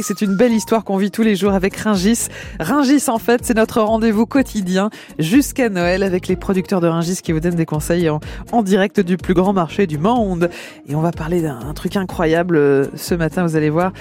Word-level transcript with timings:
C'est 0.00 0.22
une 0.22 0.36
belle 0.36 0.54
histoire 0.54 0.84
qu'on 0.84 0.96
vit 0.96 1.10
tous 1.10 1.20
les 1.20 1.36
jours 1.36 1.52
avec 1.52 1.76
Ringis. 1.76 2.28
Ringis, 2.58 3.10
en 3.10 3.18
fait, 3.18 3.44
c'est 3.44 3.52
notre 3.52 3.82
rendez-vous 3.82 4.24
quotidien 4.24 4.88
jusqu'à 5.18 5.68
Noël 5.68 6.02
avec 6.02 6.28
les 6.28 6.36
producteurs 6.36 6.80
de 6.80 6.86
Ringis 6.86 7.20
qui 7.22 7.32
vous 7.32 7.40
donnent 7.40 7.56
des 7.56 7.66
conseils 7.66 8.08
en, 8.08 8.62
direct 8.62 9.00
du 9.00 9.18
plus 9.18 9.34
grand 9.34 9.52
marché 9.52 9.86
du 9.86 9.98
monde. 9.98 10.48
Et 10.88 10.94
on 10.94 11.02
va 11.02 11.10
parler 11.10 11.42
d'un 11.42 11.74
truc 11.74 11.96
incroyable 11.96 12.56
euh, 12.56 12.86
ce 12.96 13.14
matin, 13.14 13.42
vous 13.42 13.54
allez 13.54 13.68
voir. 13.68 13.92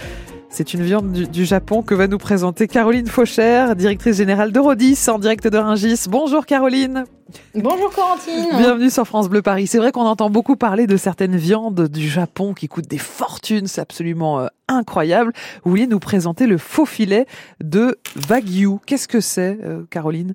C'est 0.54 0.74
une 0.74 0.84
viande 0.84 1.14
du, 1.14 1.46
Japon 1.46 1.82
que 1.82 1.96
va 1.96 2.10
nous 2.10 2.18
présenter 2.18 2.68
Caroline 2.68 3.08
Faucher, 3.08 3.68
directrice 3.78 4.18
générale 4.18 4.52
d'Eurodis 4.52 5.00
en 5.08 5.18
direct 5.18 5.48
de 5.48 5.58
Ringis. 5.58 6.08
Bonjour 6.10 6.46
Caroline. 6.46 7.06
Bonjour 7.56 7.90
Corentine. 7.90 8.50
Bienvenue 8.58 8.90
sur 8.90 9.08
France 9.08 9.30
Bleu 9.30 9.42
Paris. 9.42 9.68
C'est 9.68 9.78
vrai 9.78 9.94
qu'on 9.94 10.06
entend 10.06 10.30
beaucoup 10.30 10.58
parler 10.58 10.88
de 10.88 10.98
certaines 10.98 11.38
viandes 11.38 11.88
du 11.88 12.06
Japon 12.10 12.54
qui 12.54 12.68
coûtent 12.68 12.90
des 12.90 12.98
fortunes. 12.98 13.68
C'est 13.68 13.80
absolument 13.80 14.42
euh, 14.42 14.48
incroyable. 14.68 15.32
Vous 15.64 15.72
vouliez 15.72 15.88
nous 15.88 16.00
présenter 16.00 16.48
le 16.48 16.58
faux 16.58 16.86
filet 16.86 17.28
de 17.64 17.98
Wagyu. 18.28 18.80
Qu'est-ce 18.86 19.08
que 19.08 19.22
c'est, 19.22 19.58
euh, 19.64 19.84
Caroline? 19.90 20.34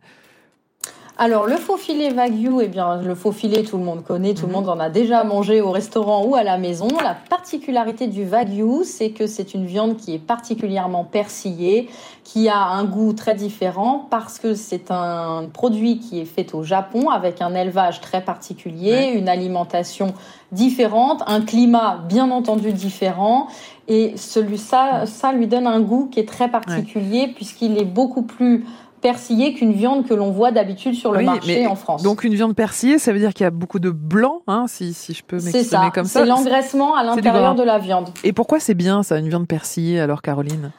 Alors, 1.19 1.47
le 1.47 1.57
faux 1.57 1.79
filet 1.79 2.13
Wagyu, 2.13 2.61
eh 2.61 2.69
bien, 2.69 3.01
le 3.01 3.15
faux 3.15 3.33
filet, 3.33 3.63
tout 3.63 3.79
le 3.79 3.85
monde 3.85 4.05
connaît, 4.05 4.35
tout 4.35 4.43
le 4.43 4.49
mhm. 4.49 4.53
monde 4.53 4.69
en 4.69 4.79
a 4.79 4.91
déjà 4.91 5.25
mangé 5.25 5.63
au 5.63 5.71
restaurant 5.71 6.27
ou 6.27 6.35
à 6.35 6.43
la 6.43 6.59
maison. 6.59 6.89
La 7.03 7.15
particularité 7.15 8.07
du 8.07 8.27
Wagyu, 8.27 8.85
c'est 8.85 9.11
que 9.11 9.27
c'est 9.27 9.55
une 9.55 9.65
viande 9.65 9.97
qui 9.97 10.13
est 10.15 10.19
particulièrement 10.19 11.05
persillée, 11.05 11.89
qui 12.23 12.51
a 12.51 12.59
un 12.59 12.85
goût 12.85 13.15
très 13.15 13.35
différent 13.35 14.07
parce 14.11 14.39
que 14.39 14.53
c'est 14.53 14.91
un 14.91 15.45
produit 15.51 16.01
qui 16.01 16.21
est 16.21 16.27
fait 16.27 16.55
au 16.55 16.63
Japon 16.63 17.09
avec 17.09 17.41
un 17.41 17.55
élevage 17.55 18.03
très 18.03 18.21
particulier, 18.21 19.13
une 19.15 19.31
alimentation 19.31 20.13
différente, 20.53 21.23
un 21.27 21.41
climat 21.41 22.05
bien 22.07 22.31
entendu 22.31 22.75
différent 22.75 23.47
et 23.89 24.17
celui 24.17 24.59
ça 24.59 25.07
ça 25.07 25.33
lui 25.33 25.47
donne 25.47 25.67
un 25.67 25.81
goût 25.81 26.09
qui 26.11 26.21
est 26.21 26.29
très 26.29 26.49
particulier 26.49 27.29
puisqu'il 27.29 27.79
est 27.79 27.85
beaucoup 27.85 28.23
plus 28.23 28.65
persillée 29.07 29.55
qu'une 29.55 29.73
viande 29.73 30.05
que 30.05 30.15
l'on 30.15 30.33
voit 30.33 30.51
d'habitude 30.51 30.95
sur 30.97 31.13
le 31.13 31.23
marché 31.23 31.65
en 31.69 31.77
France. 31.77 32.03
Donc 32.03 32.25
une 32.25 32.35
viande 32.35 32.57
persillée, 32.57 32.99
ça 32.99 33.13
veut 33.13 33.21
dire 33.21 33.33
qu'il 33.35 33.45
y 33.45 33.47
a 33.47 33.53
beaucoup 33.53 33.79
de 33.79 33.91
blanc, 33.91 34.43
hein, 34.49 34.65
si, 34.67 34.95
si 34.95 35.15
je 35.15 35.23
peux 35.23 35.37
m'exprimer 35.37 35.93
comme 35.95 36.07
ça. 36.07 36.21
C'est 36.21 36.27
l'engraissement 36.27 36.97
à 36.97 37.05
l'intérieur 37.05 37.55
de 37.55 37.63
la 37.63 37.79
viande. 37.79 38.09
Et 38.25 38.33
pourquoi 38.33 38.59
c'est 38.59 38.75
bien 38.75 39.05
ça, 39.05 39.19
une 39.19 39.29
viande 39.29 39.47
persillée 39.47 40.01
alors 40.01 40.23
Caroline? 40.23 40.73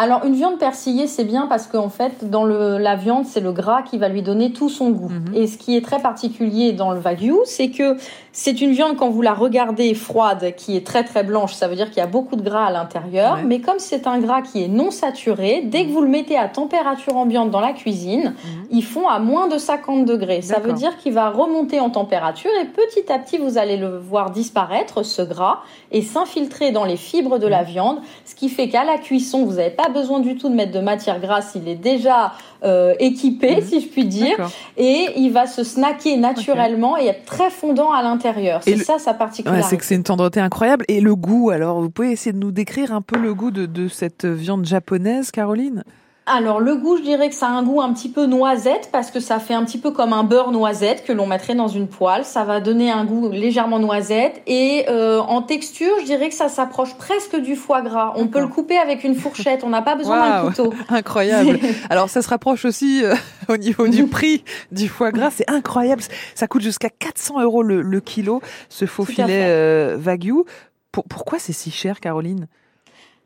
Alors 0.00 0.24
une 0.24 0.32
viande 0.32 0.58
persillée, 0.58 1.06
c'est 1.06 1.24
bien 1.24 1.46
parce 1.46 1.66
qu'en 1.66 1.90
fait, 1.90 2.30
dans 2.30 2.44
le, 2.44 2.78
la 2.78 2.96
viande, 2.96 3.26
c'est 3.26 3.40
le 3.40 3.52
gras 3.52 3.82
qui 3.82 3.98
va 3.98 4.08
lui 4.08 4.22
donner 4.22 4.50
tout 4.50 4.70
son 4.70 4.88
goût. 4.88 5.10
Mhm. 5.10 5.34
Et 5.34 5.46
ce 5.46 5.58
qui 5.58 5.76
est 5.76 5.84
très 5.84 6.00
particulier 6.00 6.72
dans 6.72 6.92
le 6.92 7.00
Wagyu, 7.00 7.34
c'est 7.44 7.68
que 7.68 7.98
c'est 8.32 8.62
une 8.62 8.70
viande, 8.70 8.96
quand 8.96 9.10
vous 9.10 9.20
la 9.20 9.34
regardez 9.34 9.92
froide, 9.92 10.54
qui 10.56 10.74
est 10.74 10.86
très 10.86 11.04
très 11.04 11.22
blanche, 11.22 11.52
ça 11.52 11.68
veut 11.68 11.76
dire 11.76 11.88
qu'il 11.88 11.98
y 11.98 12.02
a 12.02 12.06
beaucoup 12.06 12.36
de 12.36 12.42
gras 12.42 12.64
à 12.64 12.70
l'intérieur. 12.70 13.40
Mais 13.44 13.60
comme 13.60 13.78
c'est 13.78 14.06
un 14.06 14.18
gras 14.20 14.40
qui 14.40 14.64
est 14.64 14.68
non 14.68 14.90
saturé, 14.90 15.64
dès 15.66 15.84
que 15.84 15.92
vous 15.92 16.00
le 16.00 16.08
mettez 16.08 16.38
à 16.38 16.48
température 16.48 17.18
ambiante 17.18 17.50
dans 17.50 17.60
la 17.60 17.74
cuisine, 17.74 18.32
mhm. 18.42 18.66
ils 18.70 18.84
font 18.84 19.06
à 19.06 19.18
moins 19.18 19.48
de 19.48 19.58
50 19.58 20.06
degrés. 20.06 20.40
Ça 20.40 20.60
veut 20.60 20.72
dire 20.72 20.96
qu'il 20.96 21.12
va 21.12 21.28
remonter 21.28 21.78
en 21.78 21.90
température 21.90 22.50
et 22.62 22.64
petit 22.64 23.12
à 23.12 23.18
petit, 23.18 23.36
vous 23.36 23.58
allez 23.58 23.76
le 23.76 23.98
voir 23.98 24.30
disparaître, 24.30 25.02
ce 25.02 25.20
gras, 25.20 25.60
et 25.92 26.00
s'infiltrer 26.00 26.70
dans 26.70 26.86
les 26.86 26.96
fibres 26.96 27.38
de 27.38 27.46
la 27.46 27.64
mhm. 27.64 27.68
viande, 27.68 27.98
ce 28.24 28.34
qui 28.34 28.48
fait 28.48 28.70
qu'à 28.70 28.84
la 28.84 28.96
cuisson, 28.96 29.44
vous 29.44 29.56
n'avez 29.56 29.68
pas 29.68 29.89
besoin 29.90 30.20
du 30.20 30.36
tout 30.36 30.48
de 30.48 30.54
mettre 30.54 30.72
de 30.72 30.80
matière 30.80 31.20
grasse, 31.20 31.52
il 31.54 31.68
est 31.68 31.76
déjà 31.76 32.32
euh, 32.64 32.94
équipé, 32.98 33.56
mhm. 33.56 33.62
si 33.62 33.80
je 33.80 33.88
puis 33.88 34.04
dire, 34.04 34.50
et 34.76 35.08
il 35.16 35.30
va 35.30 35.46
se 35.46 35.64
snacker 35.64 36.16
naturellement 36.16 36.96
et 36.96 37.06
être 37.06 37.24
très 37.24 37.50
fondant 37.50 37.92
à 37.92 38.02
l'intérieur. 38.02 38.60
C'est 38.62 38.76
ça 38.76 38.98
sa 38.98 39.14
particularité. 39.14 39.66
c'est 39.68 39.76
que 39.76 39.84
c'est 39.84 39.96
une 39.96 40.02
tendreté 40.02 40.40
incroyable. 40.40 40.84
Et 40.88 41.00
le 41.00 41.14
goût, 41.14 41.50
alors, 41.50 41.80
vous 41.80 41.90
pouvez 41.90 42.12
essayer 42.12 42.32
de 42.32 42.38
nous 42.38 42.52
décrire 42.52 42.92
un 42.92 43.02
peu 43.02 43.18
le 43.18 43.34
goût 43.34 43.50
de, 43.50 43.66
de 43.66 43.88
cette 43.88 44.24
viande 44.24 44.64
japonaise, 44.64 45.30
Caroline? 45.30 45.84
Alors 46.30 46.60
le 46.60 46.76
goût, 46.76 46.96
je 46.96 47.02
dirais 47.02 47.28
que 47.28 47.34
ça 47.34 47.48
a 47.48 47.50
un 47.50 47.62
goût 47.62 47.80
un 47.80 47.92
petit 47.92 48.08
peu 48.08 48.26
noisette 48.26 48.88
parce 48.92 49.10
que 49.10 49.20
ça 49.20 49.38
fait 49.38 49.54
un 49.54 49.64
petit 49.64 49.78
peu 49.78 49.90
comme 49.90 50.12
un 50.12 50.22
beurre 50.22 50.52
noisette 50.52 51.04
que 51.04 51.12
l'on 51.12 51.26
mettrait 51.26 51.54
dans 51.54 51.68
une 51.68 51.88
poêle. 51.88 52.24
Ça 52.24 52.44
va 52.44 52.60
donner 52.60 52.90
un 52.90 53.04
goût 53.04 53.30
légèrement 53.30 53.78
noisette 53.78 54.42
et 54.46 54.86
euh, 54.88 55.18
en 55.20 55.42
texture, 55.42 55.92
je 56.00 56.04
dirais 56.06 56.28
que 56.28 56.34
ça 56.34 56.48
s'approche 56.48 56.94
presque 56.94 57.36
du 57.36 57.56
foie 57.56 57.82
gras. 57.82 58.12
On 58.16 58.28
peut 58.28 58.40
le 58.40 58.48
couper 58.48 58.78
avec 58.78 59.04
une 59.04 59.14
fourchette, 59.14 59.64
on 59.64 59.70
n'a 59.70 59.82
pas 59.82 59.96
besoin 59.96 60.42
d'un 60.42 60.48
couteau. 60.48 60.72
Incroyable. 60.88 61.58
Alors 61.90 62.08
ça 62.08 62.22
se 62.22 62.28
rapproche 62.28 62.64
aussi 62.64 63.04
euh, 63.04 63.14
au 63.48 63.56
niveau 63.56 63.88
du 63.88 64.06
prix 64.06 64.44
du 64.70 64.88
foie 64.88 65.10
gras, 65.10 65.30
c'est 65.30 65.50
incroyable. 65.50 66.02
Ça 66.34 66.46
coûte 66.46 66.62
jusqu'à 66.62 66.90
400 66.90 67.42
euros 67.42 67.62
le, 67.62 68.00
kilo, 68.00 68.40
ce 68.68 68.86
faux 68.86 69.04
filet 69.04 69.44
euh, 69.46 69.96
Wagyu. 69.98 70.44
pourquoi 70.92 71.38
c'est 71.38 71.52
si 71.52 71.70
cher, 71.70 72.00
Caroline? 72.00 72.46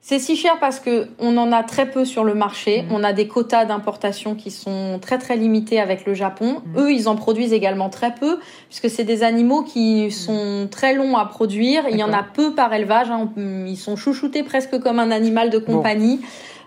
C'est 0.07 0.19
si 0.19 0.37
cher 0.37 0.59
parce 0.61 0.81
que 0.81 1.09
on 1.19 1.39
en 1.39 1.51
a 1.51 1.63
très 1.63 1.91
peu 1.91 2.05
sur 2.05 2.25
le 2.25 2.35
marché. 2.35 2.83
Mmh. 2.83 2.87
On 2.91 3.03
a 3.05 3.15
des 3.15 3.27
quotas 3.27 3.65
d'importation 3.65 4.35
qui 4.35 4.51
sont 4.51 4.99
très 5.01 5.17
très 5.17 5.35
limités 5.35 5.81
avec 5.81 6.05
le 6.05 6.13
Japon. 6.13 6.61
Mmh. 6.67 6.79
Eux, 6.79 6.93
ils 6.93 7.09
en 7.09 7.17
produisent 7.17 7.55
également 7.55 7.89
très 7.89 8.15
peu 8.15 8.39
puisque 8.69 8.91
c'est 8.91 9.05
des 9.05 9.23
animaux 9.23 9.63
qui 9.63 10.11
sont 10.11 10.69
très 10.71 10.93
longs 10.93 11.17
à 11.17 11.25
produire. 11.25 11.85
Il 11.91 11.97
y 11.97 12.03
en 12.03 12.13
a 12.13 12.23
peu 12.23 12.55
par 12.55 12.75
élevage. 12.75 13.11
Hein. 13.11 13.31
Ils 13.67 13.79
sont 13.79 13.97
chouchoutés 13.97 14.43
presque 14.43 14.79
comme 14.79 14.99
un 14.99 15.11
animal 15.11 15.49
de 15.49 15.57
compagnie. 15.57 16.21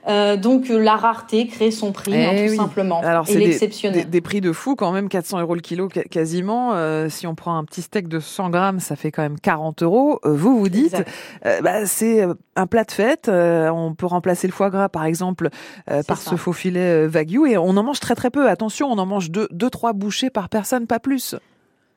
Euh, 0.07 0.37
donc 0.37 0.69
euh, 0.69 0.77
la 0.77 0.95
rareté 0.95 1.47
crée 1.47 1.71
son 1.71 1.91
prix, 1.91 2.15
hein, 2.15 2.31
eh 2.33 2.47
tout 2.47 2.55
simplement. 2.55 3.01
Alors 3.01 3.27
c'est 3.27 3.89
des, 3.89 4.05
des, 4.05 4.21
prix 4.21 4.39
de 4.39 4.53
fou 4.53 4.75
quand 4.75 4.91
même, 4.91 5.09
400 5.09 5.41
euros 5.41 5.55
le 5.55 5.61
kilo 5.61 5.89
quasiment. 5.89 6.71
Euh, 6.73 7.09
si 7.09 7.27
on 7.27 7.35
prend 7.35 7.57
un 7.57 7.65
petit 7.65 7.81
steak 7.81 8.07
de 8.07 8.19
100 8.19 8.49
grammes, 8.49 8.79
ça 8.79 8.95
fait 8.95 9.11
quand 9.11 9.21
même 9.21 9.39
40 9.39 9.83
euros. 9.83 10.19
vous 10.23 10.59
vous 10.59 10.69
dites, 10.69 10.95
bah, 11.43 11.85
c'est 11.85 12.25
un 12.55 12.67
plat 12.67 12.85
de 12.85 12.91
fête. 12.91 13.29
on 13.29 13.93
peut 13.95 14.05
remplacer 14.05 14.47
le 14.47 14.53
foie 14.53 14.69
gras 14.69 14.89
par 14.89 15.05
exemple 15.05 15.49
par 16.07 16.17
ce 16.17 16.35
faux 16.35 16.53
filet 16.53 17.05
wagyu 17.07 17.49
et 17.49 17.57
on 17.57 17.75
en 17.75 17.83
mange 17.83 17.99
très 17.99 18.15
très 18.15 18.29
peu. 18.29 18.49
Attention, 18.49 18.87
on 18.87 18.97
en 18.97 19.05
mange 19.05 19.29
deux, 19.29 19.47
deux 19.51 19.69
trois 19.69 19.93
bouchées 19.93 20.29
par 20.29 20.47
personne, 20.47 20.87
pas 20.87 20.99
plus. 20.99 21.35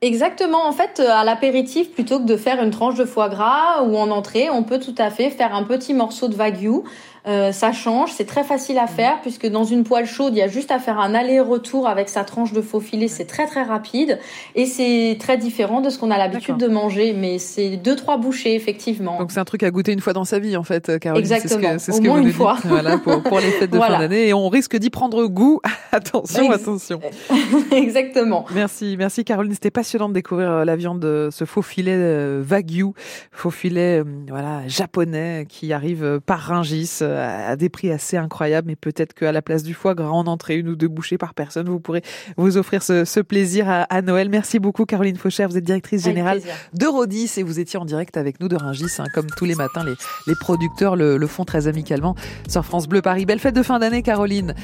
Exactement. 0.02 0.66
En 0.66 0.72
fait, 0.72 0.98
à 1.00 1.24
l'apéritif, 1.24 1.90
plutôt 1.92 2.20
que 2.20 2.24
de 2.24 2.36
faire 2.36 2.62
une 2.62 2.70
tranche 2.70 2.94
de 2.94 3.04
foie 3.04 3.28
gras 3.28 3.82
ou 3.82 3.98
en 3.98 4.10
entrée, 4.10 4.48
on 4.48 4.62
peut 4.62 4.80
tout 4.80 4.94
à 4.96 5.10
fait 5.10 5.28
faire 5.28 5.54
un 5.54 5.62
petit 5.64 5.92
morceau 5.92 6.28
de 6.28 6.34
wagyu 6.34 6.82
euh, 7.26 7.52
ça 7.52 7.72
change, 7.72 8.12
c'est 8.12 8.24
très 8.24 8.44
facile 8.44 8.78
à 8.78 8.86
faire 8.86 9.20
puisque 9.20 9.46
dans 9.46 9.64
une 9.64 9.84
poêle 9.84 10.06
chaude, 10.06 10.34
il 10.34 10.38
y 10.38 10.42
a 10.42 10.48
juste 10.48 10.70
à 10.70 10.78
faire 10.78 10.98
un 10.98 11.14
aller-retour 11.14 11.86
avec 11.86 12.08
sa 12.08 12.24
tranche 12.24 12.52
de 12.52 12.62
faux 12.62 12.80
filet, 12.80 13.08
c'est 13.08 13.26
très 13.26 13.46
très 13.46 13.62
rapide 13.62 14.18
et 14.54 14.64
c'est 14.64 15.18
très 15.20 15.36
différent 15.36 15.80
de 15.80 15.90
ce 15.90 15.98
qu'on 15.98 16.10
a 16.10 16.18
l'habitude 16.18 16.56
de 16.56 16.66
manger, 16.66 17.12
mais 17.12 17.38
c'est 17.38 17.76
deux 17.76 17.96
trois 17.96 18.16
bouchées 18.16 18.54
effectivement. 18.54 19.18
Donc 19.18 19.32
c'est 19.32 19.40
un 19.40 19.44
truc 19.44 19.62
à 19.62 19.70
goûter 19.70 19.92
une 19.92 20.00
fois 20.00 20.12
dans 20.12 20.24
sa 20.24 20.38
vie 20.38 20.56
en 20.56 20.62
fait, 20.62 20.98
Caroline. 20.98 21.20
Exactement, 21.22 21.78
ce 21.78 21.90
que, 21.90 21.96
au 21.98 22.00
moins 22.00 22.20
une 22.20 22.32
fois. 22.32 22.56
Voilà 22.64 22.98
pour, 22.98 23.22
pour, 23.22 23.40
les 23.40 23.50
fêtes 23.50 23.70
de 23.70 23.78
fin 23.78 23.98
d'année 23.98 24.28
et 24.28 24.34
on 24.34 24.48
risque 24.48 24.76
d'y 24.76 24.90
prendre 24.90 25.26
goût. 25.26 25.60
attention, 25.92 26.50
attention. 26.50 27.00
Exactement. 27.72 28.46
Merci, 28.54 28.96
merci 28.96 29.24
Caroline. 29.24 29.52
C'était 29.52 29.70
passionnant 29.70 30.08
de 30.08 30.14
découvrir 30.14 30.50
euh, 30.50 30.64
la 30.64 30.76
viande 30.76 31.00
de 31.00 31.28
ce 31.32 31.44
faux 31.44 31.62
filet 31.62 31.94
euh, 31.96 32.42
wagyu, 32.42 32.92
faux 33.32 33.50
filet 33.50 34.02
voilà 34.28 34.66
japonais 34.68 35.46
qui 35.48 35.72
arrive 35.72 36.20
par 36.24 36.40
Ringis 36.40 37.00
à 37.20 37.56
des 37.56 37.68
prix 37.68 37.90
assez 37.90 38.16
incroyables, 38.16 38.68
mais 38.68 38.76
peut-être 38.76 39.14
qu'à 39.14 39.32
la 39.32 39.42
place 39.42 39.62
du 39.62 39.74
foie 39.74 39.94
gras 39.94 40.10
en 40.10 40.26
entrée, 40.26 40.56
une 40.56 40.68
ou 40.68 40.76
deux 40.76 40.88
bouchées 40.88 41.18
par 41.18 41.34
personne, 41.34 41.68
vous 41.68 41.80
pourrez 41.80 42.02
vous 42.36 42.56
offrir 42.56 42.82
ce, 42.82 43.20
plaisir 43.20 43.66
à, 43.68 44.02
Noël. 44.02 44.28
Merci 44.28 44.58
beaucoup 44.58 44.86
Caroline 44.86 45.16
Faucher, 45.16 45.46
vous 45.46 45.56
êtes 45.56 45.64
directrice 45.64 46.04
générale 46.04 46.40
d'Eurodis 46.72 47.30
et 47.36 47.42
vous 47.42 47.60
étiez 47.60 47.78
en 47.78 47.84
direct 47.84 48.16
avec 48.16 48.40
nous 48.40 48.48
de 48.48 48.56
Ringis, 48.56 48.96
hein, 48.98 49.04
comme 49.14 49.26
tous 49.36 49.44
les 49.44 49.54
matins, 49.54 49.84
les, 49.84 49.94
les 50.26 50.34
producteurs 50.34 50.96
le, 50.96 51.16
le 51.16 51.26
font 51.26 51.44
très 51.44 51.68
amicalement 51.68 52.14
sur 52.48 52.64
France 52.64 52.88
Bleu 52.88 53.02
Paris. 53.02 53.26
Belle 53.26 53.38
fête 53.38 53.54
de 53.54 53.62
fin 53.62 53.78
d'année 53.78 54.02
Caroline. 54.02 54.54